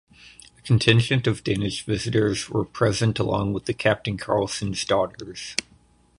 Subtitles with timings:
[0.57, 5.55] A contingent of Danish visitors were present along with the Captain Carlsen's daughters.